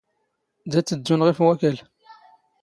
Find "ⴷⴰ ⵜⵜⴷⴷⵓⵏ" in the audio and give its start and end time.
0.71-1.19